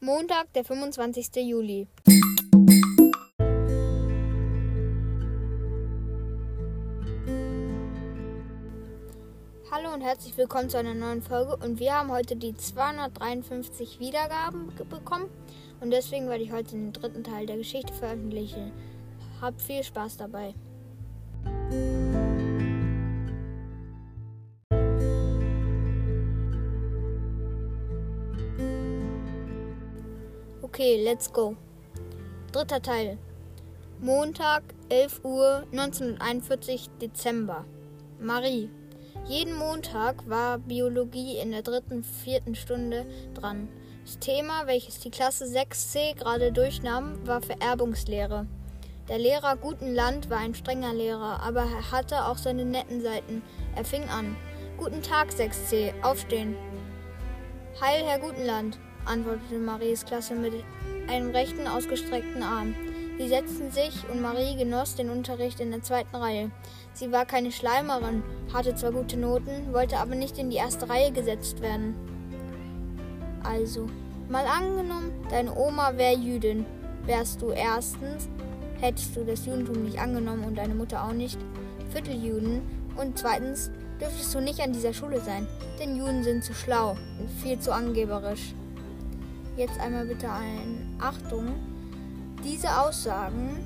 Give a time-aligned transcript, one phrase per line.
[0.00, 1.36] Montag, der 25.
[1.36, 1.88] Juli.
[9.70, 14.70] Hallo und herzlich willkommen zu einer neuen Folge und wir haben heute die 253 Wiedergaben
[14.90, 15.30] bekommen
[15.80, 18.72] und deswegen werde ich heute den dritten Teil der Geschichte veröffentlichen.
[19.40, 20.54] Habt viel Spaß dabei.
[30.66, 31.54] Okay, let's go.
[32.50, 33.18] Dritter Teil.
[34.00, 37.64] Montag, 11 Uhr, 1941, Dezember.
[38.18, 38.68] Marie.
[39.26, 43.68] Jeden Montag war Biologie in der dritten, vierten Stunde dran.
[44.04, 48.48] Das Thema, welches die Klasse 6c gerade durchnahm, war Vererbungslehre.
[49.08, 53.40] Der Lehrer Gutenland war ein strenger Lehrer, aber er hatte auch seine netten Seiten.
[53.76, 54.36] Er fing an.
[54.78, 56.56] Guten Tag, 6c, aufstehen.
[57.80, 60.52] Heil, Herr Gutenland antwortete Maries Klasse mit
[61.08, 62.74] einem rechten ausgestreckten Arm.
[63.18, 66.50] Sie setzten sich und Marie genoss den Unterricht in der zweiten Reihe.
[66.92, 71.12] Sie war keine Schleimerin, hatte zwar gute Noten, wollte aber nicht in die erste Reihe
[71.12, 71.94] gesetzt werden.
[73.42, 73.86] Also,
[74.28, 76.66] mal angenommen, deine Oma wäre Jüdin.
[77.06, 78.28] Wärst du erstens,
[78.80, 81.38] hättest du das Judentum nicht angenommen und deine Mutter auch nicht,
[81.92, 82.60] Vierteljuden.
[82.96, 85.46] Und zweitens, dürftest du nicht an dieser Schule sein,
[85.78, 88.54] denn Juden sind zu schlau und viel zu angeberisch.
[89.56, 91.54] Jetzt einmal bitte ein Achtung.
[92.44, 93.56] Diese Aussagen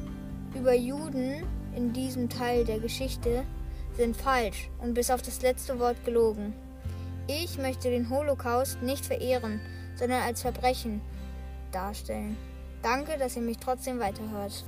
[0.54, 1.42] über Juden
[1.74, 3.44] in diesem Teil der Geschichte
[3.96, 6.54] sind falsch und bis auf das letzte Wort gelogen.
[7.26, 9.60] Ich möchte den Holocaust nicht verehren,
[9.96, 11.00] sondern als Verbrechen
[11.72, 12.36] darstellen.
[12.82, 14.64] Danke, dass ihr mich trotzdem weiterhört.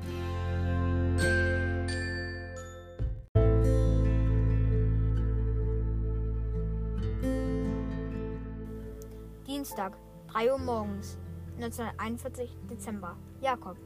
[9.47, 9.97] Dienstag,
[10.33, 11.19] 3 Uhr morgens,
[11.57, 13.17] 1941 Dezember.
[13.43, 13.77] Jakob.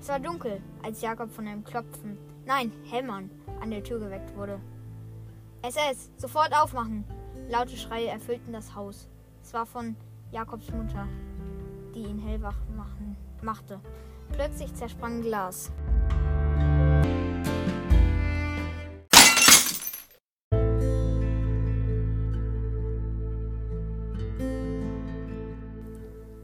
[0.00, 3.28] Es war dunkel, als Jakob von einem Klopfen, nein, Hämmern,
[3.60, 4.58] an der Tür geweckt wurde.
[5.60, 7.04] SS, sofort aufmachen!
[7.50, 9.10] Laute Schreie erfüllten das Haus.
[9.42, 9.94] Es war von
[10.30, 11.06] Jakobs Mutter,
[11.94, 13.78] die ihn hellwach machen, machte.
[14.32, 15.70] Plötzlich zersprang Glas.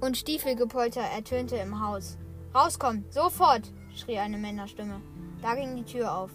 [0.07, 2.17] Und Stiefelgepolter ertönte im Haus.
[2.55, 3.73] Rauskommen, sofort!
[3.95, 5.01] schrie eine Männerstimme.
[5.43, 6.31] Da ging die Tür auf.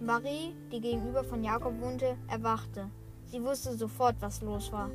[0.00, 2.88] Marie, die gegenüber von Jakob wohnte, erwachte.
[3.24, 4.90] Sie wusste sofort, was los war.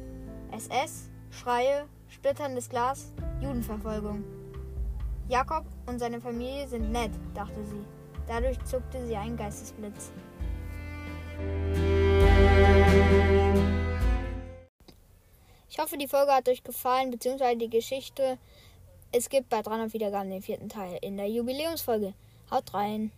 [0.51, 3.11] SS, Schreie, splitterndes Glas,
[3.41, 4.23] Judenverfolgung.
[5.27, 7.83] Jakob und seine Familie sind nett, dachte sie.
[8.27, 10.11] Dadurch zuckte sie einen Geistesblitz.
[15.81, 18.37] Ich hoffe, die Folge hat euch gefallen, beziehungsweise die Geschichte.
[19.11, 22.13] Es gibt bei 300 Wiedergaben den vierten Teil in der Jubiläumsfolge.
[22.51, 23.11] Haut rein!